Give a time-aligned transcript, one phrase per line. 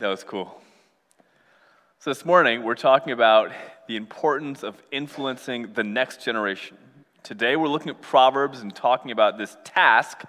[0.00, 0.60] That was cool.
[2.00, 3.52] So, this morning, we're talking about
[3.86, 6.76] the importance of influencing the next generation.
[7.22, 10.24] Today, we're looking at Proverbs and talking about this task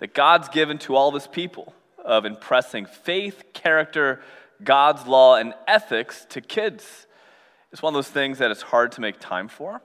[0.00, 1.74] that God's given to all of his people
[2.04, 4.20] of impressing faith, character,
[4.64, 7.06] God's law, and ethics to kids.
[7.70, 9.80] It's one of those things that it's hard to make time for.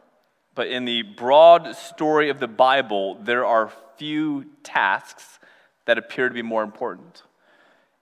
[0.56, 5.38] But in the broad story of the Bible, there are few tasks
[5.86, 7.22] that appear to be more important.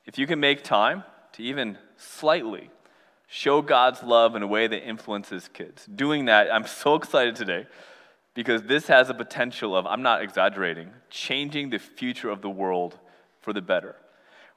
[0.06, 1.04] If you can make time
[1.38, 2.72] to even slightly
[3.28, 7.68] show God's love in a way that influences kids, doing that, I'm so excited today
[8.34, 12.98] because this has a potential of, I'm not exaggerating, changing the future of the world
[13.42, 13.96] for the better.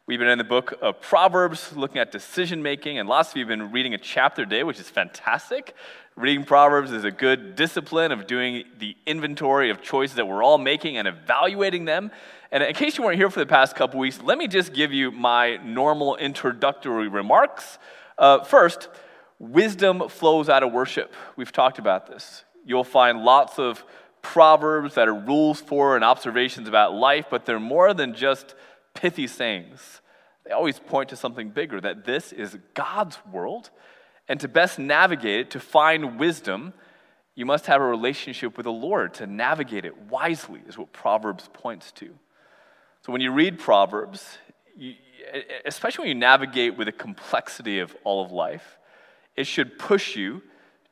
[0.07, 3.43] We've been in the book of Proverbs looking at decision making, and lots of you
[3.43, 5.75] have been reading a chapter a day, which is fantastic.
[6.17, 10.59] Reading Proverbs is a good discipline of doing the inventory of choices that we're all
[10.59, 12.11] making and evaluating them.
[12.51, 14.93] And in case you weren't here for the past couple weeks, let me just give
[14.93, 17.79] you my normal introductory remarks.
[18.19, 18.89] Uh, first,
[19.39, 21.15] wisdom flows out of worship.
[21.37, 22.45] We've talked about this.
[22.67, 23.85] You'll find lots of
[24.21, 28.55] proverbs that are rules for and observations about life, but they're more than just
[28.95, 30.03] pithy sayings.
[30.45, 33.71] They always point to something bigger that this is God's world.
[34.31, 36.73] And to best navigate it, to find wisdom,
[37.35, 41.51] you must have a relationship with the Lord to navigate it wisely, is what Proverbs
[41.53, 42.17] points to.
[43.05, 44.39] So when you read Proverbs,
[44.77, 44.95] you,
[45.65, 48.79] especially when you navigate with the complexity of all of life,
[49.35, 50.43] it should push you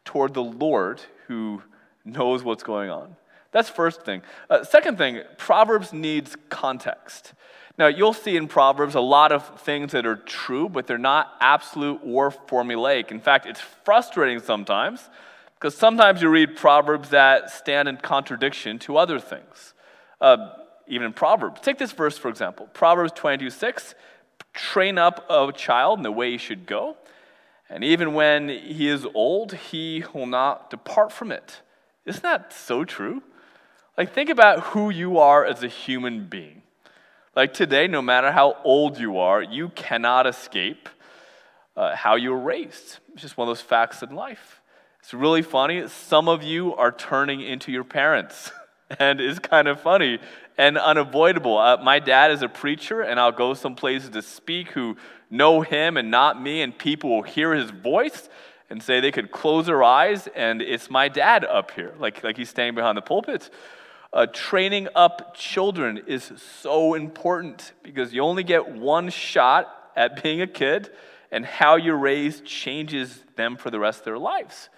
[0.05, 1.63] toward the Lord who
[2.05, 3.15] knows what's going on.
[3.53, 4.23] That's first thing.
[4.51, 7.33] Uh, second thing, Proverbs needs context.
[7.79, 11.33] Now, you'll see in Proverbs a lot of things that are true, but they're not
[11.41, 13.11] absolute or formulaic.
[13.11, 15.09] In fact, it's frustrating sometimes
[15.55, 19.75] because sometimes you read Proverbs that stand in contradiction to other things.
[20.21, 20.51] Uh,
[20.89, 21.61] even in Proverbs.
[21.61, 23.95] Take this verse, for example Proverbs 22 6
[24.55, 26.97] train up a child in the way he should go,
[27.69, 31.61] and even when he is old, he will not depart from it.
[32.05, 33.23] Isn't that so true?
[33.99, 36.63] Like, think about who you are as a human being.
[37.35, 40.89] Like today, no matter how old you are, you cannot escape
[41.77, 42.99] uh, how you were raised.
[43.13, 44.61] It's just one of those facts in life.
[45.01, 45.89] It's really funny.
[45.89, 48.53] Some of you are turning into your parents,
[49.01, 50.21] and it's kind of funny
[50.57, 51.59] and unavoidable.
[51.59, 54.97] Uh, my dad is a preacher, and I'll go some places to speak who
[55.29, 58.29] know him and not me, and people will hear his voice
[58.71, 62.37] and say they could close their eyes, and it's my dad up here, like, like
[62.37, 63.51] he's standing behind the pulpit.
[64.13, 70.41] Uh, training up children is so important because you only get one shot at being
[70.41, 70.91] a kid,
[71.31, 74.71] and how you're raised changes them for the rest of their lives.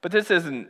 [0.00, 0.68] But this isn't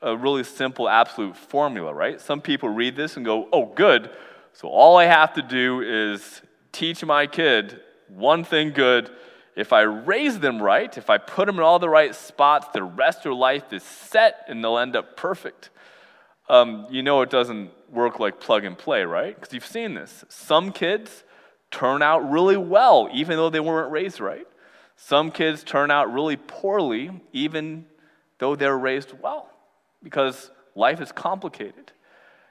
[0.00, 2.20] a really simple, absolute formula, right?
[2.20, 4.10] Some people read this and go, oh, good.
[4.52, 9.10] So all I have to do is teach my kid one thing good.
[9.56, 12.82] If I raise them right, if I put them in all the right spots, the
[12.82, 15.70] rest of their life is set and they'll end up perfect.
[16.48, 19.34] Um, you know it doesn't work like plug and play, right?
[19.34, 20.24] Because you've seen this.
[20.28, 21.24] Some kids
[21.70, 24.46] turn out really well, even though they weren't raised right.
[24.96, 27.86] Some kids turn out really poorly, even
[28.38, 29.50] though they're raised well
[30.04, 31.90] because life is complicated.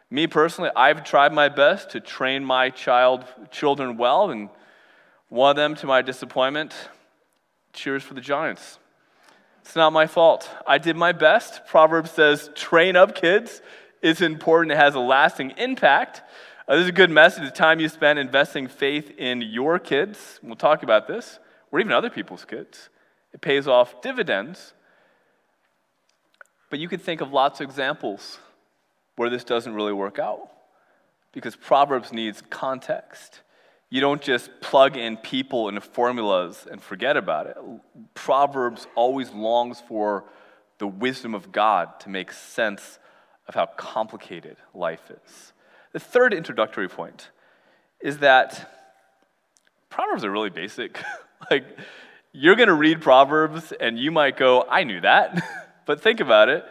[0.10, 4.50] Me personally, I've tried my best to train my child children well, and
[5.30, 6.74] one of them, to my disappointment,
[7.72, 8.80] cheers for the Giants.
[9.62, 10.50] It's not my fault.
[10.68, 11.66] I did my best.
[11.66, 13.62] Proverbs says, train up kids.
[14.04, 16.22] It's important, it has a lasting impact.
[16.68, 17.44] Uh, this is a good message.
[17.44, 21.40] The time you spend investing faith in your kids, we'll talk about this,
[21.72, 22.90] or even other people's kids,
[23.34, 24.74] it pays off dividends
[26.74, 28.40] but you could think of lots of examples
[29.16, 30.50] where this doesn't really work out
[31.32, 33.42] because Proverbs needs context.
[33.92, 37.58] You don't just plug in people into formulas and forget about it.
[38.16, 40.26] Proverbs always longs for
[40.80, 42.98] the wisdom of God to make sense
[43.48, 45.54] of how complicated life is.
[45.92, 47.30] The third introductory point
[48.02, 48.72] is that
[49.90, 51.02] Proverbs are really basic.
[51.52, 51.66] like,
[52.32, 55.42] you're going to read Proverbs and you might go, I knew that.
[55.86, 56.64] But think about it.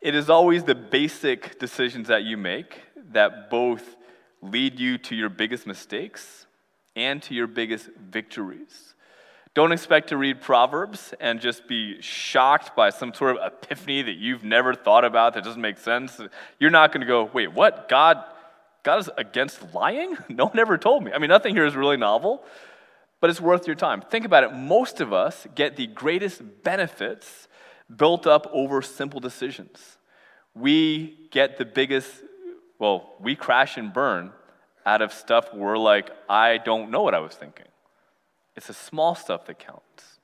[0.00, 2.80] It is always the basic decisions that you make
[3.12, 3.96] that both
[4.40, 6.46] lead you to your biggest mistakes
[6.96, 8.89] and to your biggest victories.
[9.54, 14.16] Don't expect to read Proverbs and just be shocked by some sort of epiphany that
[14.16, 16.20] you've never thought about that doesn't make sense.
[16.60, 17.88] You're not going to go, wait, what?
[17.88, 18.22] God,
[18.84, 20.16] God is against lying?
[20.28, 21.12] No one ever told me.
[21.12, 22.44] I mean, nothing here is really novel,
[23.20, 24.02] but it's worth your time.
[24.02, 24.52] Think about it.
[24.52, 27.48] Most of us get the greatest benefits
[27.94, 29.98] built up over simple decisions.
[30.54, 32.08] We get the biggest,
[32.78, 34.32] well, we crash and burn
[34.86, 37.66] out of stuff we're like, I don't know what I was thinking.
[38.60, 40.18] It's the small stuff that counts.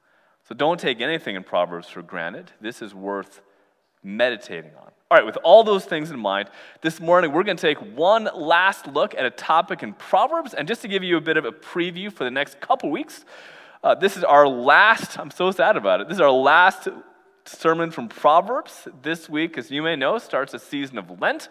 [0.46, 2.52] So don't take anything in Proverbs for granted.
[2.60, 3.40] This is worth
[4.02, 4.90] meditating on.
[5.10, 6.50] All right, with all those things in mind,
[6.82, 10.52] this morning we're going to take one last look at a topic in Proverbs.
[10.52, 13.24] And just to give you a bit of a preview for the next couple weeks,
[13.82, 16.88] uh, this is our last, I'm so sad about it, this is our last
[17.46, 18.86] sermon from Proverbs.
[19.00, 21.48] This week, as you may know, starts a season of Lent.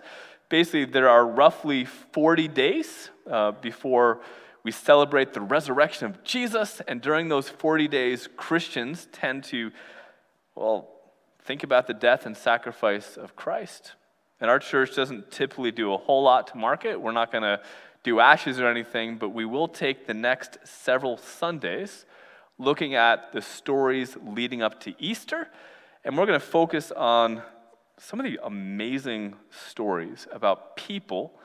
[0.50, 4.22] Basically, there are roughly 40 days uh, before
[4.66, 6.82] we celebrate the resurrection of Jesus.
[6.88, 9.70] And during those 40 days, Christians tend to,
[10.56, 10.90] well,
[11.44, 13.94] think about the death and sacrifice of Christ.
[14.42, 17.00] And our church doesn't typically do a whole lot to mark it.
[17.00, 17.62] We're not going to
[18.02, 22.08] do ashes or anything, but we will take the next several Sundays
[22.58, 25.48] looking at the stories leading up to Easter.
[26.04, 27.44] And we're going to focus on
[28.00, 29.36] some of the amazing
[29.68, 31.38] stories about people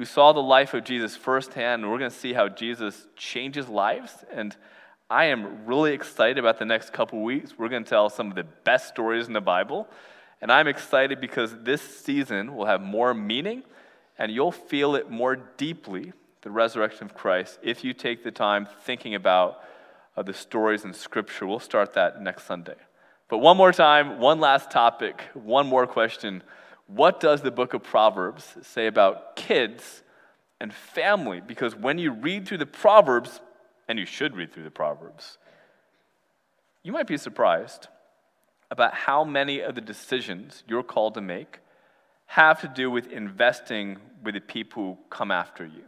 [0.00, 1.82] who saw the life of Jesus firsthand.
[1.82, 4.56] And we're going to see how Jesus changes lives and
[5.10, 7.58] I am really excited about the next couple weeks.
[7.58, 9.88] We're going to tell some of the best stories in the Bible.
[10.40, 13.62] And I'm excited because this season will have more meaning
[14.16, 18.66] and you'll feel it more deeply, the resurrection of Christ, if you take the time
[18.84, 19.60] thinking about
[20.16, 21.46] uh, the stories in Scripture.
[21.46, 22.76] We'll start that next Sunday.
[23.28, 26.42] But one more time, one last topic, one more question.
[26.94, 30.02] What does the book of Proverbs say about kids
[30.60, 31.40] and family?
[31.40, 33.40] Because when you read through the Proverbs,
[33.88, 35.38] and you should read through the Proverbs,
[36.82, 37.86] you might be surprised
[38.72, 41.60] about how many of the decisions you're called to make
[42.26, 45.82] have to do with investing with the people who come after you.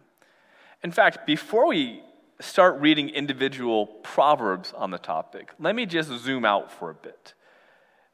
[0.84, 2.02] In fact, before we
[2.40, 7.34] start reading individual proverbs on the topic, let me just zoom out for a bit.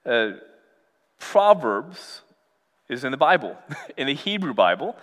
[0.06, 0.38] Uh,
[1.18, 2.22] proverbs
[2.88, 3.56] is in the Bible,
[3.96, 4.96] in the Hebrew Bible.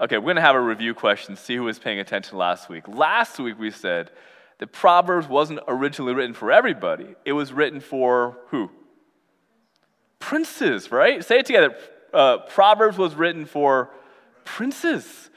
[0.00, 2.86] Okay, we're going to have a review question, see who was paying attention last week.
[2.86, 4.10] Last week we said
[4.58, 8.70] that Proverbs wasn't originally written for everybody, it was written for who?
[10.18, 11.24] Princes, right?
[11.24, 11.76] Say it together.
[12.12, 13.90] Uh, Proverbs was written for
[14.44, 15.30] princes.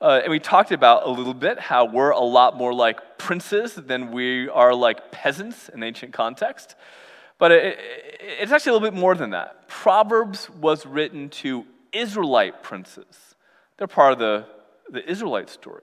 [0.00, 3.74] Uh, and we talked about a little bit how we're a lot more like princes
[3.74, 6.76] than we are like peasants in ancient context.
[7.38, 7.78] But it, it,
[8.40, 9.68] it's actually a little bit more than that.
[9.68, 13.34] Proverbs was written to Israelite princes.
[13.76, 14.46] They're part of the,
[14.90, 15.82] the Israelite story.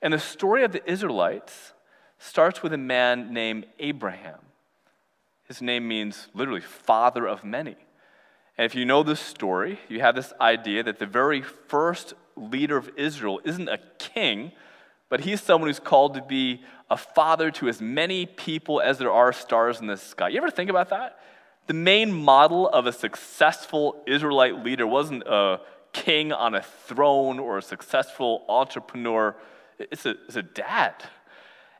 [0.00, 1.72] And the story of the Israelites
[2.18, 4.38] starts with a man named Abraham.
[5.44, 7.76] His name means literally father of many.
[8.56, 12.76] And if you know this story, you have this idea that the very first leader
[12.76, 14.52] of Israel isn't a king,
[15.12, 19.12] but he's someone who's called to be a father to as many people as there
[19.12, 20.30] are stars in the sky.
[20.30, 21.18] You ever think about that?
[21.66, 25.60] The main model of a successful Israelite leader wasn't a
[25.92, 29.36] king on a throne or a successful entrepreneur,
[29.78, 30.94] it's a, it's a dad.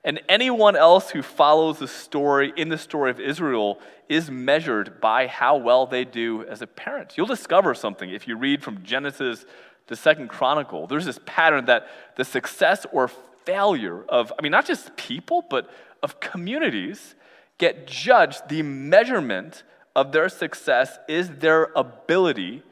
[0.04, 3.80] And anyone else who follows the story in the story of Israel
[4.10, 7.14] is measured by how well they do as a parent.
[7.16, 9.46] You'll discover something if you read from Genesis
[9.86, 10.86] to Second Chronicle.
[10.86, 13.08] There's this pattern that the success or
[13.44, 15.70] failure of, I mean, not just people, but
[16.02, 17.14] of communities
[17.58, 18.48] get judged.
[18.48, 19.62] The measurement
[19.94, 22.62] of their success is their ability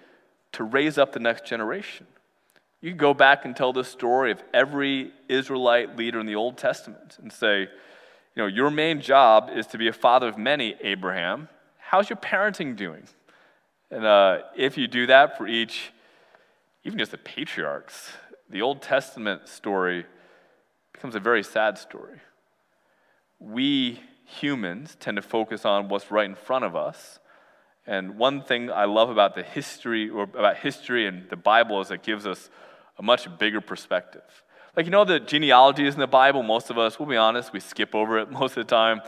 [0.53, 2.07] to raise up the next generation.
[2.81, 7.19] You go back and tell the story of every Israelite leader in the Old Testament
[7.21, 11.49] and say, you know, your main job is to be a father of many, Abraham.
[11.79, 13.03] How's your parenting doing?
[13.91, 15.93] And uh, if you do that for each,
[16.85, 18.13] even just the patriarchs,
[18.49, 20.07] the Old Testament story
[20.93, 22.21] becomes a very sad story.
[23.39, 27.19] We humans tend to focus on what's right in front of us
[27.87, 31.91] and one thing I love about the history or about history and the Bible is
[31.91, 32.51] it gives us
[32.99, 34.45] a much bigger perspective.
[34.77, 37.61] Like you know the genealogies in the Bible, most of us, we'll be honest, we
[37.61, 39.01] skip over it most of the time.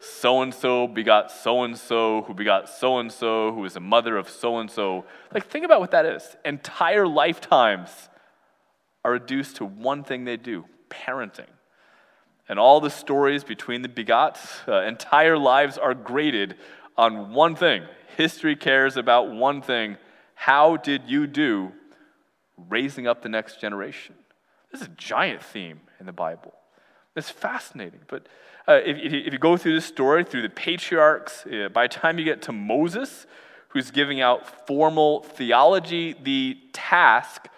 [0.00, 3.80] So and so begot so and so, who begot so and so, who is the
[3.80, 5.04] mother of so and so.
[5.32, 6.36] Like think about what that is.
[6.44, 8.08] Entire lifetimes
[9.04, 11.50] are reduced to one thing they do parenting.
[12.48, 16.56] And all the stories between the begots, uh, entire lives are graded
[16.96, 17.84] on one thing
[18.16, 19.96] History cares about one thing
[20.34, 21.72] how did you do
[22.56, 24.14] raising up the next generation?
[24.72, 26.52] This is a giant theme in the Bible.
[27.16, 28.00] It's fascinating.
[28.08, 28.26] But
[28.68, 32.18] uh, if, if, you go through this story, through the patriarchs, uh, by the time
[32.18, 33.26] you get to Moses,
[33.68, 37.48] who's giving out formal theology, the task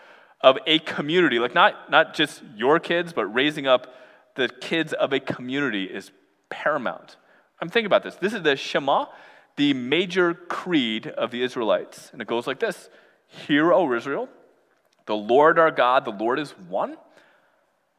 [0.40, 3.94] of a community, like not, not just your kids, but raising up
[4.35, 6.11] the kids of a community is
[6.49, 7.16] paramount.
[7.61, 8.16] I'm thinking about this.
[8.16, 9.06] This is the Shema
[9.56, 12.11] the major creed of the Israelites.
[12.12, 12.88] And it goes like this
[13.26, 14.28] Hear, O Israel,
[15.06, 16.97] the Lord our God, the Lord is one.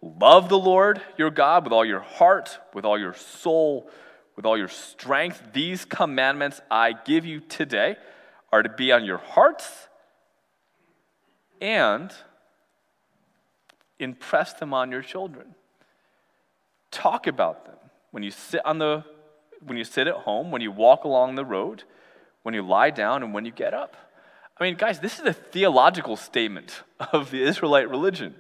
[0.03, 3.89] Love the Lord your God with all your heart, with all your soul,
[4.35, 5.41] with all your strength.
[5.53, 7.95] These commandments I give you today
[8.51, 9.87] are to be on your hearts
[11.61, 12.11] and
[13.97, 15.55] impress them on your children.
[16.91, 17.77] Talk about them
[18.11, 19.05] when you sit on the
[19.65, 21.83] when you sit at home, when you walk along the road,
[22.41, 23.95] when you lie down and when you get up.
[24.57, 26.83] I mean, guys, this is a theological statement
[27.13, 28.35] of the Israelite religion.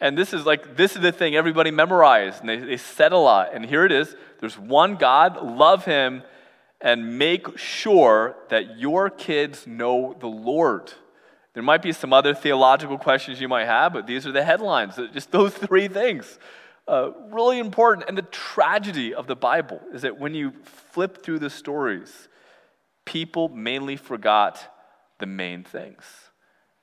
[0.00, 3.18] And this is like, this is the thing everybody memorized, and they, they said a
[3.18, 3.52] lot.
[3.52, 6.22] And here it is there's one God, love him,
[6.80, 10.92] and make sure that your kids know the Lord.
[11.54, 14.94] There might be some other theological questions you might have, but these are the headlines.
[15.12, 16.38] Just those three things.
[16.86, 18.08] Uh, really important.
[18.08, 20.52] And the tragedy of the Bible is that when you
[20.92, 22.28] flip through the stories,
[23.04, 24.74] people mainly forgot
[25.18, 26.04] the main things.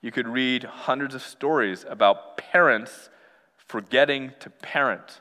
[0.05, 3.09] You could read hundreds of stories about parents
[3.57, 5.19] forgetting to parent,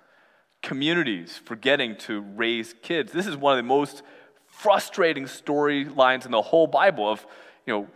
[0.60, 3.10] communities forgetting to raise kids.
[3.10, 4.02] This is one of the most
[4.46, 7.26] frustrating storylines in the whole Bible of,
[7.64, 7.88] you know,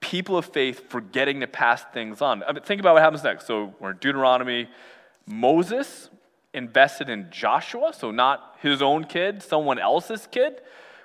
[0.00, 2.42] people of faith forgetting to pass things on.
[2.42, 3.46] I mean, think about what happens next.
[3.46, 4.68] So we're in Deuteronomy.
[5.26, 6.10] Moses
[6.52, 10.60] invested in Joshua, so not his own kid, someone else's kid,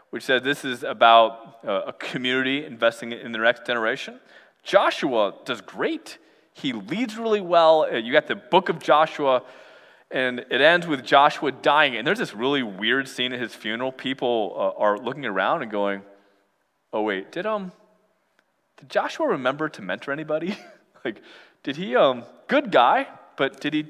[0.09, 4.19] which says this is about uh, a community investing in the next generation.
[4.63, 6.17] Joshua does great.
[6.53, 7.87] He leads really well.
[7.91, 9.43] Uh, you got the book of Joshua,
[10.11, 11.95] and it ends with Joshua dying.
[11.95, 13.91] And there's this really weird scene at his funeral.
[13.91, 16.01] People uh, are looking around and going,
[16.91, 17.71] "Oh wait, did um,
[18.77, 20.57] did Joshua remember to mentor anybody?
[21.05, 21.21] like,
[21.63, 23.85] did he um, good guy, but did he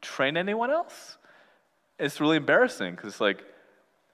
[0.00, 1.16] train anyone else?"
[1.98, 3.44] It's really embarrassing because it's like,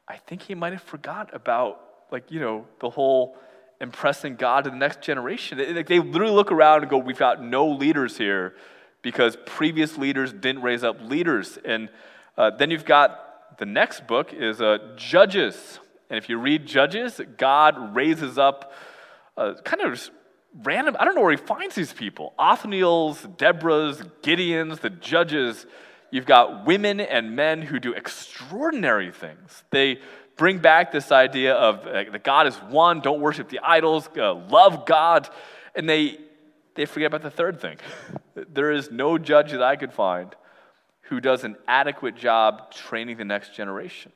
[0.06, 3.36] I think he might have forgot about like you know the whole
[3.80, 5.58] impressing God to the next generation.
[5.58, 8.54] They literally look around and go, We've got no leaders here
[9.02, 11.58] because previous leaders didn't raise up leaders.
[11.64, 11.88] And
[12.36, 15.78] uh, then you've got the next book is uh, Judges.
[16.10, 18.72] And if you read Judges, God raises up
[19.36, 20.10] uh, kind of
[20.62, 25.66] random, I don't know where he finds these people Othniel's, Deborah's, Gideon's, the Judges.
[26.10, 29.64] You've got women and men who do extraordinary things.
[29.70, 30.00] They
[30.38, 34.34] bring back this idea of uh, that God is one, don't worship the idols, uh,
[34.34, 35.28] love God.
[35.74, 36.18] And they,
[36.74, 37.76] they forget about the third thing.
[38.34, 40.34] there is no judge that I could find
[41.02, 44.12] who does an adequate job training the next generation.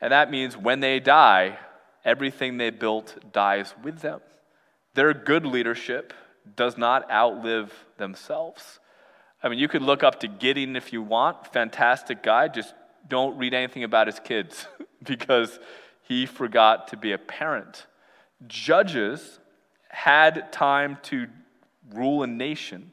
[0.00, 1.58] And that means when they die,
[2.04, 4.20] everything they built dies with them.
[4.94, 6.12] Their good leadership
[6.56, 8.78] does not outlive themselves.
[9.42, 12.74] I mean, you could look up to Gideon if you want, fantastic guy, just
[13.08, 14.66] don't read anything about his kids
[15.02, 15.58] because
[16.02, 17.86] he forgot to be a parent.
[18.46, 19.38] Judges
[19.88, 21.28] had time to
[21.92, 22.92] rule a nation,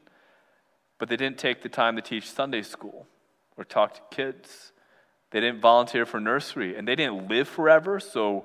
[0.98, 3.06] but they didn't take the time to teach Sunday school
[3.56, 4.72] or talk to kids.
[5.30, 8.44] They didn't volunteer for nursery, and they didn't live forever, so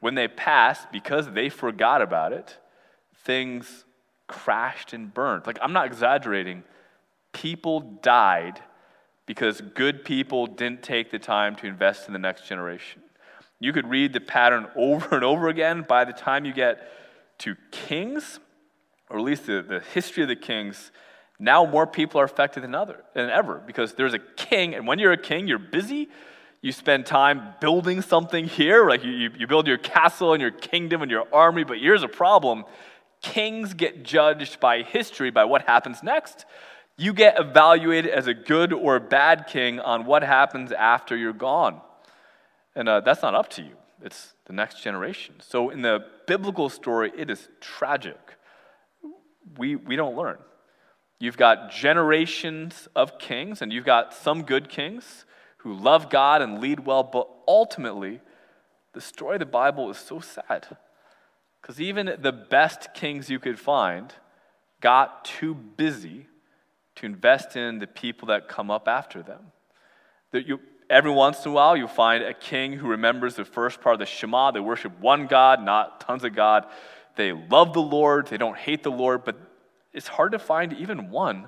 [0.00, 2.58] when they passed, because they forgot about it,
[3.24, 3.84] things
[4.26, 5.46] crashed and burned.
[5.46, 6.62] Like, I'm not exaggerating.
[7.32, 8.60] People died
[9.30, 13.00] because good people didn't take the time to invest in the next generation.
[13.60, 15.84] You could read the pattern over and over again.
[15.88, 16.82] By the time you get
[17.38, 18.40] to kings,
[19.08, 20.90] or at least the, the history of the kings,
[21.38, 24.98] now more people are affected than, other, than ever because there's a king, and when
[24.98, 26.08] you're a king, you're busy.
[26.60, 31.02] You spend time building something here, like you, you build your castle and your kingdom
[31.02, 32.64] and your army, but here's a problem
[33.22, 36.46] kings get judged by history, by what happens next.
[37.00, 41.32] You get evaluated as a good or a bad king on what happens after you're
[41.32, 41.80] gone.
[42.76, 45.36] And uh, that's not up to you, it's the next generation.
[45.40, 48.20] So, in the biblical story, it is tragic.
[49.56, 50.36] We, we don't learn.
[51.18, 55.24] You've got generations of kings, and you've got some good kings
[55.58, 58.20] who love God and lead well, but ultimately,
[58.92, 60.76] the story of the Bible is so sad.
[61.62, 64.12] Because even the best kings you could find
[64.82, 66.26] got too busy
[67.00, 69.40] to invest in the people that come up after them.
[70.32, 73.80] That you, every once in a while, you'll find a king who remembers the first
[73.80, 74.50] part of the Shema.
[74.50, 76.66] They worship one God, not tons of God.
[77.16, 79.36] They love the Lord, they don't hate the Lord, but
[79.92, 81.46] it's hard to find even one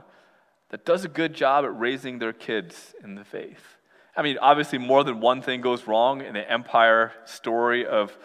[0.71, 3.77] that does a good job at raising their kids in the faith.
[4.17, 8.17] I mean, obviously, more than one thing goes wrong in the empire story of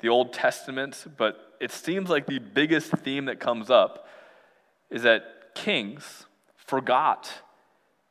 [0.00, 4.06] the Old Testament, but it seems like the biggest theme that comes up
[4.90, 6.26] is that kings
[6.64, 7.30] forgot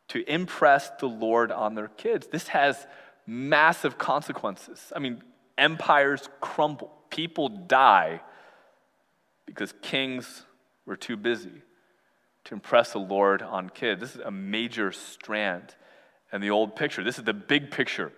[0.09, 2.27] to impress the Lord on their kids.
[2.27, 2.87] This has
[3.25, 4.91] massive consequences.
[4.95, 5.23] I mean,
[5.57, 8.21] empires crumble, people die
[9.45, 10.43] because kings
[10.85, 11.61] were too busy.
[12.45, 14.01] to impress the Lord on kids.
[14.01, 15.75] This is a major strand
[16.31, 17.03] in the old picture.
[17.03, 18.11] This is the big picture.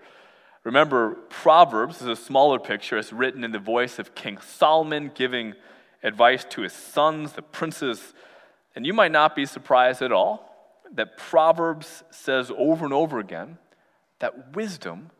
[0.64, 2.98] Remember, Proverbs is a smaller picture.
[2.98, 5.54] It's written in the voice of King Solomon giving
[6.02, 8.14] advice to his sons, the princes.
[8.76, 10.52] And you might not be surprised at all
[10.94, 13.58] that Proverbs says over and over again
[14.20, 15.12] that wisdom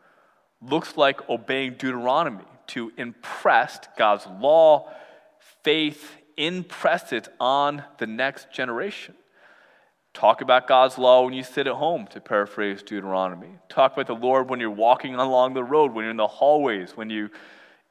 [0.62, 4.92] looks like obeying Deuteronomy to impress God's law,
[5.64, 9.16] faith, impress it on the next generation.
[10.14, 13.50] Talk about God's law when you sit at home, to paraphrase Deuteronomy.
[13.68, 16.96] Talk about the Lord when you're walking along the road, when you're in the hallways,
[16.96, 17.30] when you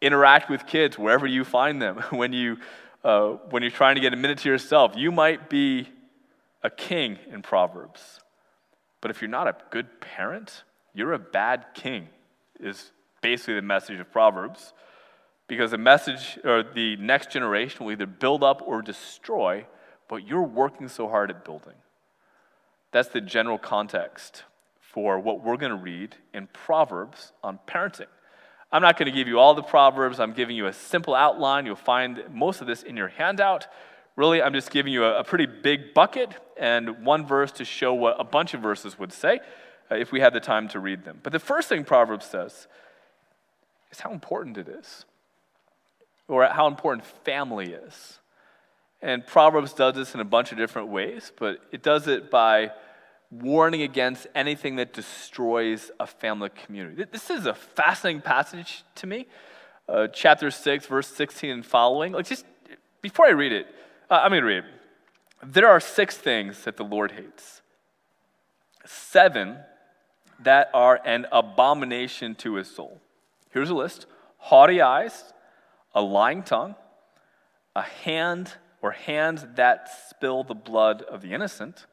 [0.01, 2.57] interact with kids, wherever you find them, when, you,
[3.05, 4.95] uh, when you're trying to get a minute to yourself.
[4.97, 5.89] You might be
[6.63, 8.21] a king in Proverbs.
[9.01, 12.09] But if you're not a good parent, you're a bad king,
[12.59, 14.73] is basically the message of Proverbs.
[15.47, 19.67] Because the message, or the next generation will either build up or destroy
[20.09, 21.75] what you're working so hard at building.
[22.93, 24.45] That's the general context
[24.81, 28.07] for what we're going to read in Proverbs on parenting.
[28.73, 31.67] I'm not going to give you all the Proverbs, I'm giving you a simple outline.
[31.67, 33.67] You'll find most of this in your handout.
[34.17, 37.95] Really, I'm just giving you a, a pretty big bucket and one verse to show
[37.95, 39.41] what a bunch of verses would say
[39.91, 41.21] uh, if we had the time to read them.
[41.23, 42.69] But the first thing Proverbs says
[43.91, 45.05] is how important it is,
[46.29, 48.19] or how important family is.
[49.03, 52.71] And Proverbs does this in a bunch of different ways, but it does it by
[53.41, 57.05] warning against anything that destroys a family community.
[57.11, 59.27] This is a fascinating passage to me.
[59.89, 62.13] Uh, chapter 6, verse 16 and following.
[62.13, 62.45] Like, just
[63.03, 63.67] before I read it,
[64.11, 64.65] uh, I'm going to read it.
[65.43, 67.61] There are six things that the Lord hates,
[68.87, 69.59] seven
[70.41, 73.01] that are an abomination to his soul.
[73.51, 74.07] Here's a list
[74.39, 75.33] haughty eyes,
[75.95, 76.75] a lying tongue,
[77.75, 81.87] a hand or hands that spill the blood of the innocent,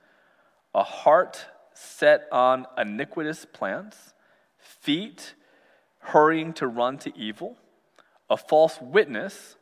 [0.73, 4.13] a heart set on iniquitous plans,
[4.57, 5.35] feet
[5.99, 7.57] hurrying to run to evil,
[8.29, 9.55] a false witness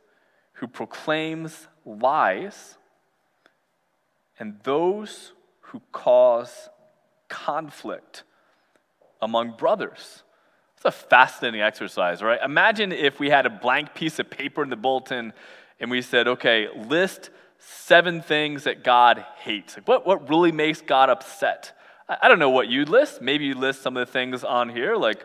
[0.54, 2.76] who proclaims lies,
[4.38, 6.68] and those who cause
[7.28, 8.24] conflict
[9.20, 10.22] among brothers.
[10.76, 12.40] It's a fascinating exercise, right?
[12.42, 15.34] Imagine if we had a blank piece of paper in the bulletin
[15.78, 17.30] and we said, okay, list
[17.60, 19.76] seven things that God hates.
[19.76, 21.72] Like what, what really makes God upset?
[22.08, 23.22] I, I don't know what you'd list.
[23.22, 25.22] Maybe you list some of the things on here, like,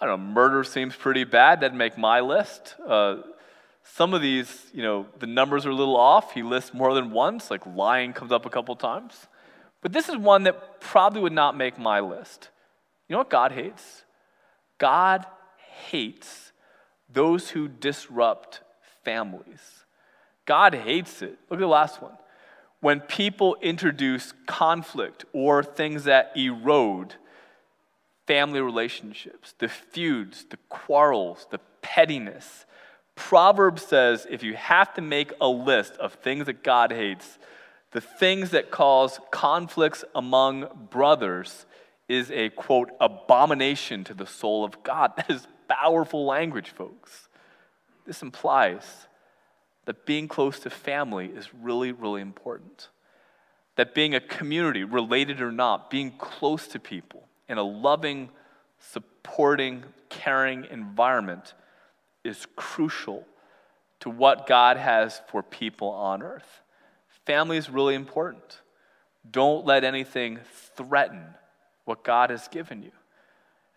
[0.00, 1.60] I don't know, murder seems pretty bad.
[1.60, 2.74] That'd make my list.
[2.86, 3.18] Uh,
[3.84, 6.32] some of these, you know, the numbers are a little off.
[6.32, 9.26] He lists more than once, like lying comes up a couple times.
[9.80, 12.50] But this is one that probably would not make my list.
[13.08, 14.04] You know what God hates?
[14.78, 15.26] God
[15.90, 16.52] hates
[17.12, 18.60] those who disrupt
[19.04, 19.81] families.
[20.44, 21.38] God hates it.
[21.48, 22.12] Look at the last one.
[22.80, 27.14] When people introduce conflict or things that erode
[28.26, 32.66] family relationships, the feuds, the quarrels, the pettiness,
[33.14, 37.38] Proverbs says if you have to make a list of things that God hates,
[37.92, 41.66] the things that cause conflicts among brothers
[42.08, 45.12] is a quote abomination to the soul of God.
[45.16, 47.28] That is powerful language, folks.
[48.06, 49.06] This implies
[49.84, 52.88] that being close to family is really, really important.
[53.76, 58.30] That being a community, related or not, being close to people in a loving,
[58.78, 61.54] supporting, caring environment
[62.24, 63.26] is crucial
[64.00, 66.60] to what God has for people on earth.
[67.24, 68.60] Family is really important.
[69.30, 70.40] Don't let anything
[70.76, 71.22] threaten
[71.84, 72.92] what God has given you.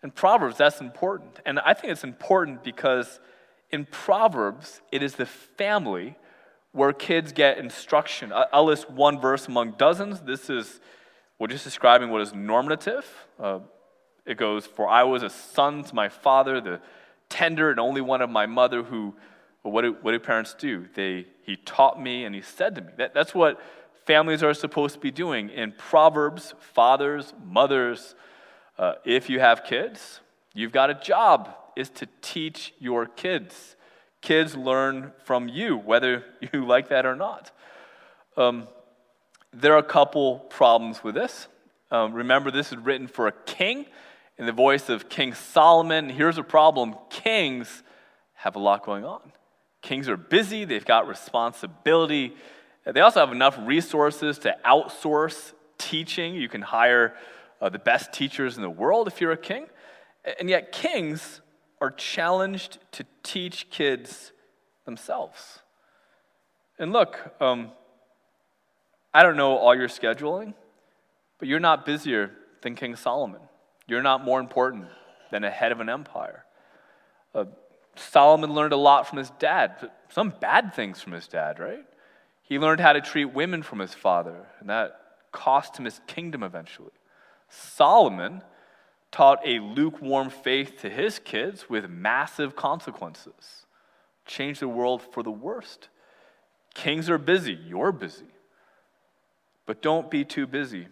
[0.02, 1.40] In Proverbs, that's important.
[1.46, 3.20] And I think it's important because
[3.70, 6.16] in Proverbs, it is the family
[6.72, 8.32] where kids get instruction.
[8.52, 10.20] I'll list one verse among dozens.
[10.20, 10.80] This is,
[11.38, 13.06] we're just describing what is normative.
[13.40, 13.60] Uh,
[14.26, 16.80] it goes, For I was a son to my father, the
[17.28, 19.14] tender and only one of my mother who,
[19.62, 20.86] what, do, what do parents do?
[20.94, 22.92] They, he taught me and he said to me.
[22.98, 23.60] That, that's what
[24.04, 25.48] families are supposed to be doing.
[25.48, 28.14] In Proverbs, fathers, mothers,
[28.78, 30.20] uh, if you have kids,
[30.54, 33.76] you've got a job, is to teach your kids.
[34.22, 37.52] Kids learn from you, whether you like that or not.
[38.36, 38.68] Um,
[39.52, 41.48] there are a couple problems with this.
[41.90, 43.86] Um, remember, this is written for a king
[44.38, 46.10] in the voice of King Solomon.
[46.10, 47.82] Here's a problem kings
[48.34, 49.32] have a lot going on.
[49.82, 52.34] Kings are busy, they've got responsibility.
[52.84, 56.34] They also have enough resources to outsource teaching.
[56.34, 57.14] You can hire
[57.60, 59.66] uh, the best teachers in the world if you're a king.
[60.38, 61.40] And yet, kings
[61.80, 64.32] are challenged to teach kids
[64.84, 65.60] themselves.
[66.78, 67.72] And look, um,
[69.12, 70.54] I don't know all your scheduling,
[71.38, 73.40] but you're not busier than King Solomon.
[73.86, 74.86] You're not more important
[75.30, 76.44] than a head of an empire.
[77.34, 77.44] Uh,
[77.94, 81.84] Solomon learned a lot from his dad, some bad things from his dad, right?
[82.42, 85.00] He learned how to treat women from his father, and that
[85.32, 86.92] cost him his kingdom eventually.
[87.48, 88.42] Solomon
[89.16, 93.64] taught a lukewarm faith to his kids with massive consequences,
[94.26, 95.88] changed the world for the worst.
[96.74, 98.26] Kings are busy, you're busy.
[99.64, 100.88] But don't be too busy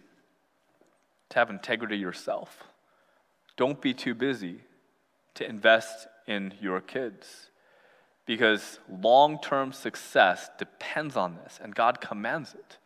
[1.29, 2.63] to have integrity yourself.
[3.57, 4.61] Don't be too busy
[5.35, 7.51] to invest in your kids
[8.25, 12.79] because long term success depends on this, and God commands it.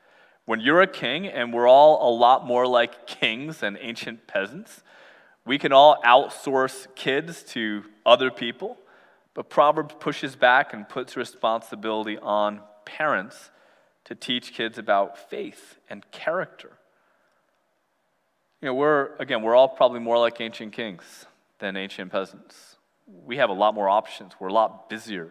[0.44, 4.84] When you're a king, and we're all a lot more like kings than ancient peasants,
[5.46, 8.78] we can all outsource kids to other people,
[9.34, 13.52] but Proverbs pushes back and puts responsibility on parents
[14.06, 16.72] to teach kids about faith and character.
[18.62, 21.26] You know, we're, again, we're all probably more like ancient kings
[21.60, 22.76] than ancient peasants.
[23.26, 24.34] We have a lot more options.
[24.40, 25.30] We're a lot busier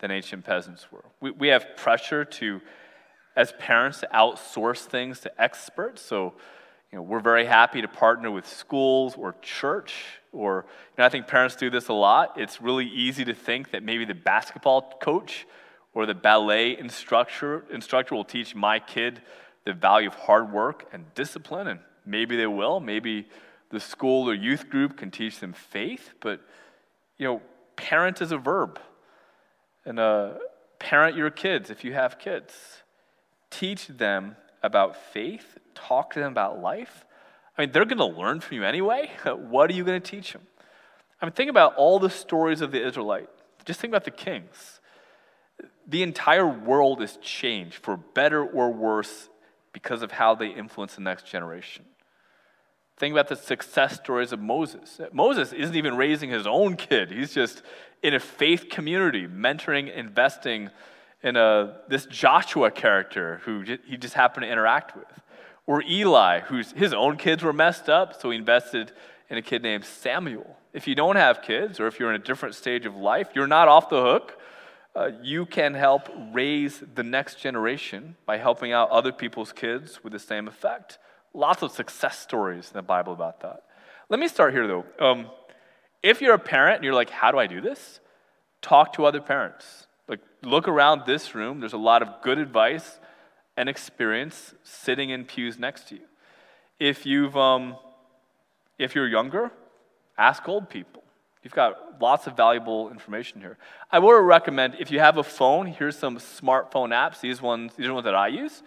[0.00, 1.04] than ancient peasants were.
[1.20, 2.60] We, we have pressure to,
[3.36, 6.02] as parents, to outsource things to experts.
[6.02, 6.34] So,
[6.92, 9.94] you know, we're very happy to partner with schools or church,
[10.32, 12.34] or you know, I think parents do this a lot.
[12.36, 15.46] It's really easy to think that maybe the basketball coach
[15.94, 19.20] or the ballet instructor, instructor will teach my kid
[19.64, 22.80] the value of hard work and discipline, and maybe they will.
[22.80, 23.26] Maybe
[23.70, 26.40] the school or youth group can teach them faith, but
[27.18, 27.42] you know,
[27.74, 28.78] parent is a verb.
[29.84, 30.34] And uh,
[30.78, 32.54] parent your kids if you have kids.
[33.50, 37.04] Teach them about faith, talk to them about life.
[37.56, 39.10] I mean, they're going to learn from you anyway.
[39.24, 40.42] what are you going to teach them?
[41.20, 43.28] I mean, think about all the stories of the Israelite.
[43.64, 44.80] Just think about the kings
[45.86, 49.28] the entire world is changed for better or worse
[49.72, 51.84] because of how they influence the next generation.
[52.96, 55.00] Think about the success stories of Moses.
[55.12, 57.62] Moses isn't even raising his own kid, he's just
[58.02, 60.70] in a faith community, mentoring, investing
[61.22, 65.20] in a, this Joshua character who he just happened to interact with.
[65.66, 68.92] Or Eli, whose his own kids were messed up, so he invested
[69.28, 70.56] in a kid named Samuel.
[70.72, 73.48] If you don't have kids, or if you're in a different stage of life, you're
[73.48, 74.38] not off the hook
[74.96, 80.12] uh, you can help raise the next generation by helping out other people's kids with
[80.12, 80.98] the same effect.
[81.34, 83.64] Lots of success stories in the Bible about that.
[84.08, 84.84] Let me start here though.
[84.98, 85.26] Um,
[86.02, 88.00] if you're a parent and you're like, how do I do this?
[88.62, 89.85] Talk to other parents.
[90.46, 91.58] Look around this room.
[91.58, 93.00] There's a lot of good advice
[93.56, 96.02] and experience sitting in pews next to you.
[96.78, 97.74] If you've, um,
[98.78, 99.50] if you're younger,
[100.16, 101.02] ask old people.
[101.42, 103.58] You've got lots of valuable information here.
[103.90, 107.20] I would recommend if you have a phone, here's some smartphone apps.
[107.20, 108.62] These ones, these are ones that I use.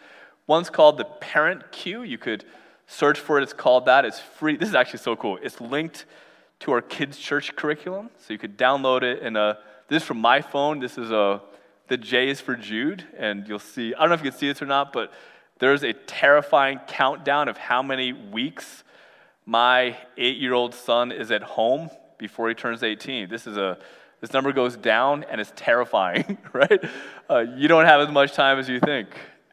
[0.47, 2.03] One's called the Parent Cue.
[2.03, 2.43] You could
[2.87, 3.43] search for it.
[3.43, 4.03] It's called that.
[4.03, 4.57] It's free.
[4.57, 5.39] This is actually so cool.
[5.41, 6.05] It's linked
[6.59, 9.21] to our kids' church curriculum, so you could download it.
[9.23, 9.53] And uh,
[9.87, 10.79] this is from my phone.
[10.79, 11.41] This is a
[11.89, 13.93] the J is for Jude, and you'll see.
[13.93, 15.11] I don't know if you can see this or not, but
[15.59, 18.83] there's a terrifying countdown of how many weeks
[19.45, 23.29] my eight-year-old son is at home before he turns 18.
[23.29, 23.77] This is a
[24.21, 26.83] this number goes down and it's terrifying, right?
[27.29, 29.07] Uh, you don't have as much time as you think.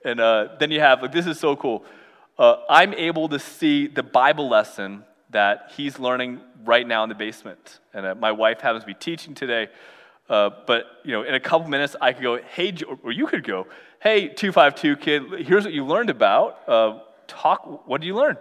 [0.04, 1.84] And uh, then you have, like, this is so cool.
[2.38, 7.14] Uh, I'm able to see the Bible lesson that he's learning right now in the
[7.14, 7.80] basement.
[7.94, 9.68] And my wife happens to be teaching today.
[10.28, 13.44] Uh, but, you know, in a couple minutes, I could go, hey, or you could
[13.44, 13.66] go,
[14.00, 16.68] hey, 252 kid, here's what you learned about.
[16.68, 18.36] Uh, talk, what did you learn?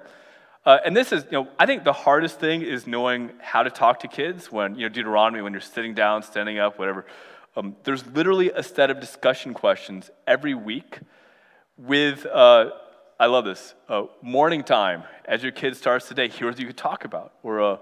[0.65, 3.69] Uh, and this is, you know, I think the hardest thing is knowing how to
[3.69, 7.05] talk to kids when, you know, Deuteronomy, when you're sitting down, standing up, whatever.
[7.55, 10.99] Um, there's literally a set of discussion questions every week
[11.77, 12.71] with, uh,
[13.19, 15.03] I love this, uh, morning time.
[15.25, 17.33] As your kid starts today, here's what you could talk about.
[17.43, 17.77] Or uh,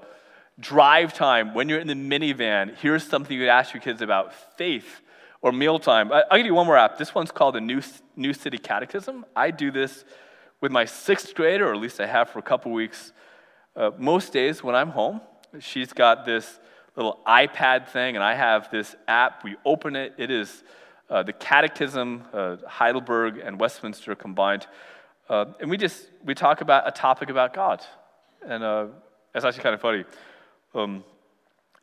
[0.59, 4.33] drive time, when you're in the minivan, here's something you could ask your kids about
[4.57, 5.01] faith
[5.41, 6.11] or mealtime.
[6.11, 6.97] I'll give you one more app.
[6.97, 7.81] This one's called the New,
[8.15, 9.25] New City Catechism.
[9.35, 10.05] I do this
[10.61, 13.11] with my sixth grader, or at least I have for a couple weeks,
[13.75, 15.19] uh, most days when I'm home,
[15.59, 16.59] she's got this
[16.95, 19.43] little iPad thing, and I have this app.
[19.43, 20.63] We open it, it is
[21.09, 24.67] uh, the Catechism, uh, Heidelberg and Westminster combined.
[25.27, 27.83] Uh, and we just we talk about a topic about God,
[28.45, 28.85] and uh,
[29.33, 30.03] it's actually kind of funny.
[30.73, 31.03] Um,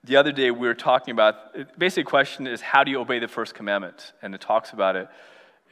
[0.04, 3.28] the other day we were talking about basic question is how do you obey the
[3.28, 5.08] first commandment, and it talks about it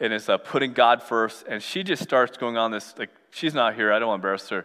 [0.00, 1.44] and it's uh, putting God first.
[1.48, 4.26] And she just starts going on this, like, she's not here, I don't want to
[4.26, 4.64] embarrass her.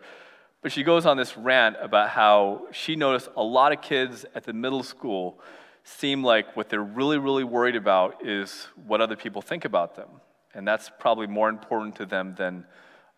[0.61, 4.43] But she goes on this rant about how she noticed a lot of kids at
[4.43, 5.39] the middle school
[5.83, 10.07] seem like what they're really, really worried about is what other people think about them.
[10.53, 12.65] And that's probably more important to them than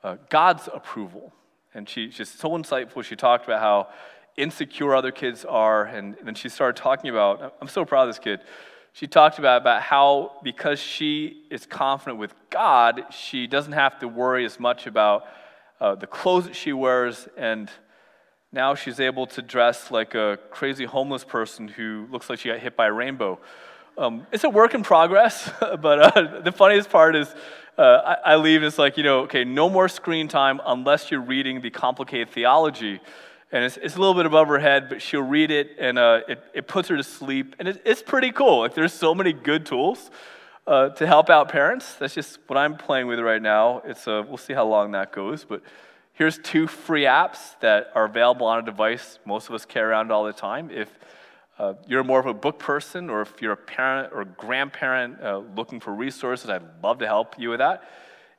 [0.04, 1.34] uh, God's approval.
[1.74, 3.04] And she, she's so insightful.
[3.04, 3.90] She talked about how
[4.38, 5.86] insecure other kids are.
[5.86, 8.40] And, then she started talking about, I'm so proud of this kid.
[8.94, 14.08] She talked about, about how because she is confident with God, she doesn't have to
[14.08, 15.26] worry as much about
[15.82, 17.28] uh, the clothes that she wears.
[17.36, 17.70] And
[18.52, 22.60] now she's able to dress like a crazy homeless person who looks like she got
[22.60, 23.40] hit by a rainbow.
[23.98, 27.34] Um, it's a work in progress, but uh, the funniest part is
[27.78, 31.12] uh, I, I, leave and it's like, you know, okay, no more screen time unless
[31.12, 33.02] you're reading the complicated theology.
[33.56, 36.20] And it's, it's a little bit above her head, but she'll read it and uh,
[36.28, 37.56] it, it puts her to sleep.
[37.58, 38.60] And it, it's pretty cool.
[38.60, 40.12] Like, there's so many good tools
[40.68, 41.96] uh, to help out parents.
[41.96, 43.82] That's just what I'm playing with right now.
[43.86, 45.46] It's, uh, we'll see how long that goes.
[45.46, 45.62] But
[46.12, 50.12] here's two free apps that are available on a device most of us carry around
[50.12, 50.70] all the time.
[50.70, 50.90] If
[51.58, 55.44] uh, you're more of a book person, or if you're a parent or grandparent uh,
[55.56, 57.86] looking for resources, I'd love to help you with that.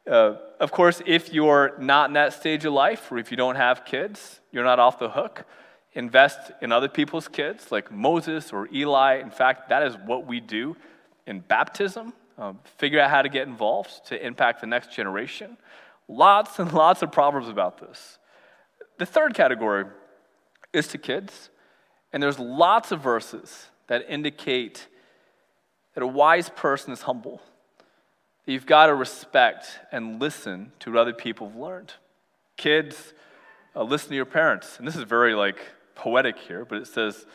[0.06, 3.56] Uh, of course, if you're not in that stage of life, or if you don't
[3.56, 5.44] have kids, you're not off the hook.
[5.94, 9.16] Invest in other people's kids, like Moses or Eli.
[9.16, 10.76] In fact, that is what we do
[11.26, 12.12] in baptism.
[12.38, 15.56] Um, figure out how to get involved to impact the next generation.
[16.06, 18.18] Lots and lots of proverbs about this.
[18.98, 19.86] The third category
[20.72, 21.50] is to kids.
[22.12, 24.86] And there's lots of verses that indicate
[25.94, 27.42] that a wise person is humble.
[28.46, 31.94] You've got to respect and listen to what other people have learned.
[32.56, 33.12] Kids,
[33.74, 34.78] uh, listen to your parents.
[34.78, 35.58] And this is very like
[35.96, 37.26] poetic here, but it says,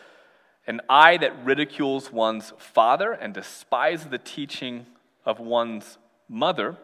[0.67, 4.85] an eye that ridicules one's father and despises the teaching
[5.25, 5.97] of one's
[6.29, 6.77] mother.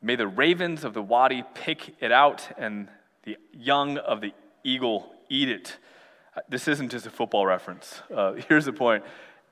[0.00, 2.88] May the ravens of the wadi pick it out and
[3.24, 5.76] the young of the eagle eat it.
[6.48, 8.00] This isn't just a football reference.
[8.14, 9.02] Uh, here's the point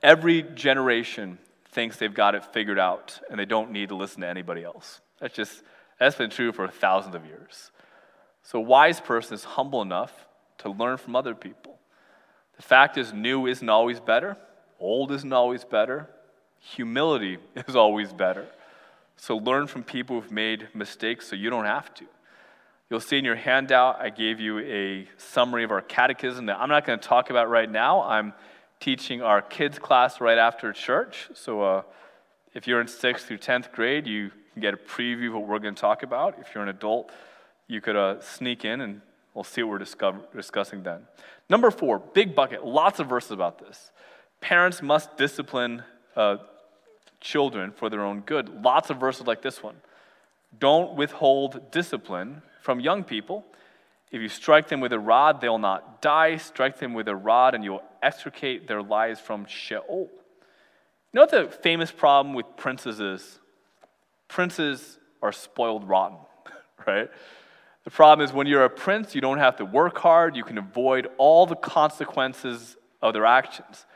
[0.04, 1.38] every generation
[1.72, 5.00] thinks they've got it figured out and they don't need to listen to anybody else.
[5.20, 5.62] That's just,
[5.98, 7.70] that's been true for thousands of years.
[8.42, 10.12] So, a wise person is humble enough
[10.58, 11.78] to learn from other people.
[12.56, 14.36] The fact is, new isn't always better,
[14.78, 16.08] old isn't always better,
[16.58, 18.46] humility is always better.
[19.16, 22.04] So, learn from people who've made mistakes so you don't have to.
[22.90, 26.68] You'll see in your handout, I gave you a summary of our catechism that I'm
[26.68, 28.02] not going to talk about right now.
[28.02, 28.34] I'm
[28.82, 31.28] teaching our kids class right after church.
[31.34, 31.82] So uh,
[32.52, 35.60] if you're in 6th through 10th grade, you can get a preview of what we're
[35.60, 36.40] going to talk about.
[36.40, 37.12] If you're an adult,
[37.68, 39.00] you could uh, sneak in and
[39.34, 41.06] we'll see what we're discover- discussing then.
[41.48, 43.92] Number four, big bucket, lots of verses about this.
[44.40, 45.84] Parents must discipline
[46.16, 46.38] uh,
[47.20, 48.64] children for their own good.
[48.64, 49.76] Lots of verses like this one.
[50.58, 53.44] Don't withhold discipline from young people.
[54.12, 56.36] If you strike them with a rod, they'll not die.
[56.36, 60.10] Strike them with a rod, and you'll extricate their lives from Sheol.
[60.10, 63.40] You know what the famous problem with princes is?
[64.28, 66.18] Princes are spoiled rotten,
[66.86, 67.08] right?
[67.84, 70.36] The problem is when you're a prince, you don't have to work hard.
[70.36, 73.86] You can avoid all the consequences of their actions.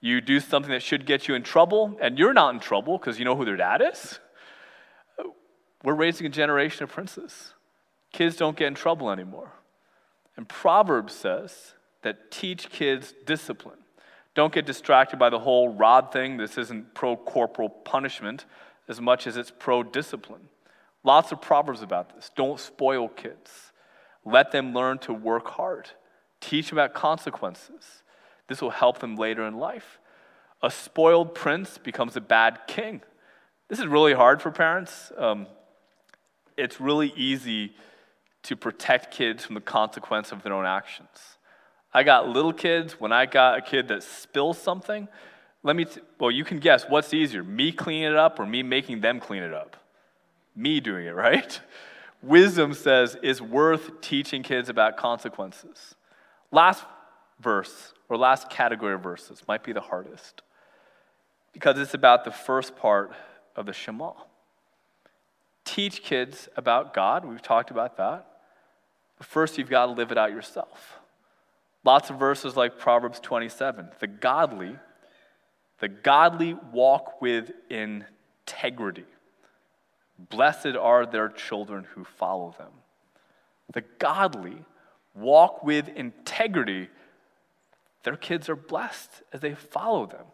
[0.00, 3.20] You do something that should get you in trouble, and you're not in trouble because
[3.20, 4.18] you know who their dad is.
[5.84, 7.54] We're raising a generation of princes.
[8.12, 9.52] Kids don't get in trouble anymore.
[10.36, 13.78] And Proverbs says that teach kids discipline.
[14.34, 16.36] Don't get distracted by the whole rod thing.
[16.36, 18.46] This isn't pro corporal punishment
[18.88, 20.48] as much as it's pro discipline.
[21.04, 22.30] Lots of Proverbs about this.
[22.34, 23.72] Don't spoil kids.
[24.24, 25.90] Let them learn to work hard.
[26.40, 28.02] Teach them about consequences.
[28.48, 29.98] This will help them later in life.
[30.62, 33.02] A spoiled prince becomes a bad king.
[33.68, 35.10] This is really hard for parents.
[35.16, 35.46] Um,
[36.56, 37.74] it's really easy
[38.44, 41.36] to protect kids from the consequence of their own actions.
[41.94, 42.98] I got little kids.
[42.98, 45.08] When I got a kid that spills something,
[45.62, 48.62] let me, t- well, you can guess what's easier, me cleaning it up or me
[48.62, 49.76] making them clean it up?
[50.56, 51.60] Me doing it, right?
[52.22, 55.94] Wisdom says it's worth teaching kids about consequences.
[56.50, 56.84] Last
[57.40, 60.42] verse, or last category of verses, might be the hardest
[61.52, 63.12] because it's about the first part
[63.56, 64.12] of the Shema.
[65.64, 67.24] Teach kids about God.
[67.24, 68.26] We've talked about that.
[69.22, 71.00] First, you've got to live it out yourself.
[71.84, 73.88] Lots of verses like Proverbs 27.
[73.98, 74.76] The godly,
[75.80, 79.06] the godly walk with integrity.
[80.18, 82.70] Blessed are their children who follow them.
[83.72, 84.64] The godly
[85.14, 86.88] walk with integrity.
[88.04, 90.26] Their kids are blessed as they follow them.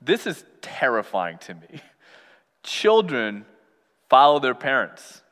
[0.00, 1.80] This is terrifying to me.
[2.62, 3.44] Children
[4.08, 5.22] follow their parents,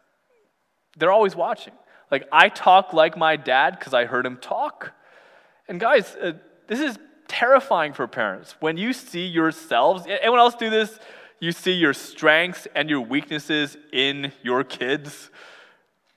[0.96, 1.74] they're always watching.
[2.14, 4.92] Like, I talk like my dad because I heard him talk.
[5.66, 6.34] And guys, uh,
[6.68, 6.96] this is
[7.26, 8.54] terrifying for parents.
[8.60, 10.96] When you see yourselves, anyone else do this?
[11.40, 15.28] You see your strengths and your weaknesses in your kids.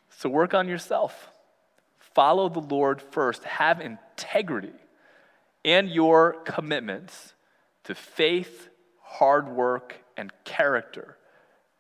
[0.09, 1.31] So work on yourself.
[2.13, 3.43] Follow the Lord first.
[3.45, 4.77] Have integrity
[5.65, 7.33] and your commitments
[7.85, 8.69] to faith,
[9.01, 11.17] hard work, and character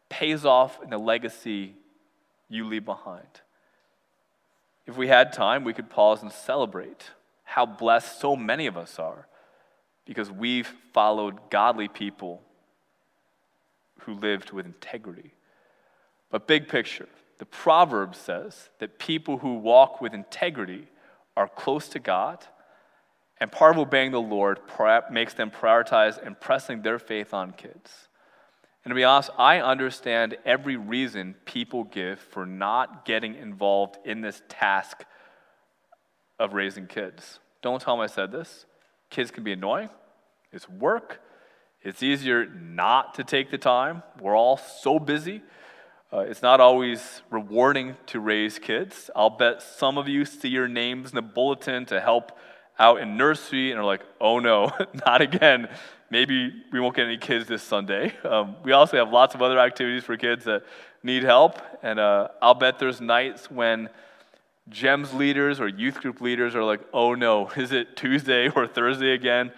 [0.09, 1.75] pays off in the legacy
[2.49, 3.41] you leave behind.
[4.87, 7.11] If we had time, we could pause and celebrate
[7.43, 9.27] how blessed so many of us are
[10.05, 12.41] because we've followed godly people
[14.01, 15.33] who lived with integrity.
[16.31, 20.87] But big picture, the proverb says that people who walk with integrity
[21.35, 22.45] are close to God,
[23.39, 24.59] and part of obeying the Lord
[25.11, 28.07] makes them prioritize impressing their faith on kids.
[28.87, 34.21] And to be honest, I understand every reason people give for not getting involved in
[34.21, 35.03] this task
[36.39, 37.39] of raising kids.
[37.61, 38.65] Don't tell them I said this.
[39.09, 39.89] Kids can be annoying,
[40.53, 41.19] it's work,
[41.83, 44.03] it's easier not to take the time.
[44.21, 45.41] We're all so busy.
[46.13, 49.09] Uh, it's not always rewarding to raise kids.
[49.13, 52.39] I'll bet some of you see your names in the bulletin to help
[52.79, 54.71] out in nursery and are like, oh no,
[55.05, 55.67] not again.
[56.09, 58.13] Maybe we won't get any kids this Sunday.
[58.27, 60.63] Um, we also have lots of other activities for kids that
[61.01, 61.61] need help.
[61.81, 63.89] And uh, I'll bet there's nights when
[64.69, 69.13] GEMS leaders or youth group leaders are like, oh no, is it Tuesday or Thursday
[69.13, 69.51] again?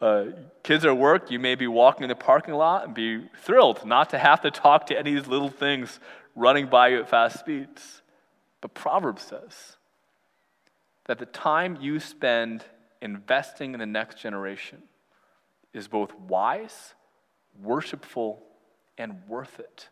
[0.00, 0.26] Uh,
[0.62, 4.10] kids are work, you may be walking in the parking lot and be thrilled not
[4.10, 5.98] to have to talk to any of these little things
[6.36, 8.02] running by you at fast speeds.
[8.60, 9.76] But Proverbs says
[11.06, 12.64] that the time you spend
[13.00, 14.82] investing in the next generation
[15.78, 16.94] is both wise,
[17.62, 18.42] worshipful,
[18.98, 19.88] and worth it.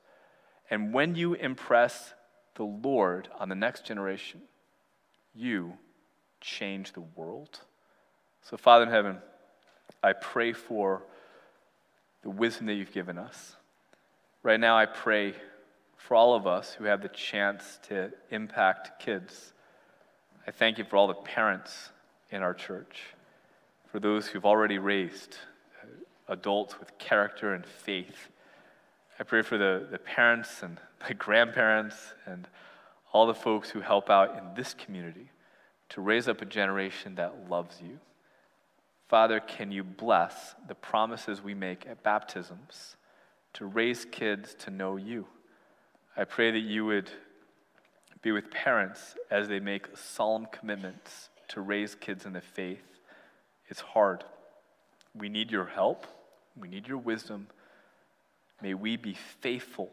[0.69, 2.13] And when you impress
[2.57, 4.43] the Lord on the next generation,
[5.35, 5.75] you
[6.41, 7.61] change the world.
[8.43, 9.19] So, Father in heaven,
[10.03, 11.05] I pray for
[12.23, 13.55] the wisdom that you've given us.
[14.43, 15.35] Right now, I pray
[15.97, 19.53] for all of us who have the chance to impact kids.
[20.47, 21.91] I thank you for all the parents
[22.31, 23.03] in our church,
[23.91, 25.37] for those who've already raised
[26.29, 28.29] adults with character and faith.
[29.19, 32.49] I pray for the, the parents and the grandparents and
[33.13, 35.31] all the folks who help out in this community
[35.91, 37.99] to raise up a generation that loves you.
[39.09, 42.97] Father, can you bless the promises we make at baptisms
[43.55, 45.27] to raise kids to know you?
[46.17, 47.11] I pray that you would
[48.23, 52.83] be with parents as they make solemn commitments to raise kids in the faith.
[53.69, 54.25] It's hard.
[55.15, 56.07] We need your help,
[56.59, 57.49] we need your wisdom.
[58.63, 59.91] May we be faithful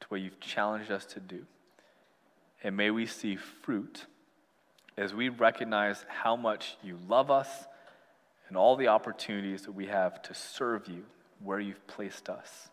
[0.00, 1.44] to what you've challenged us to do.
[2.62, 4.06] And may we see fruit
[4.96, 7.48] as we recognize how much you love us
[8.48, 11.04] and all the opportunities that we have to serve you
[11.42, 12.68] where you've placed us.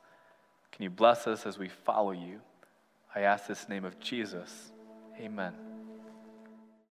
[0.72, 2.42] Can you bless us as we follow you?
[3.16, 4.72] I ask this name of Jesus.
[5.20, 5.77] Amen.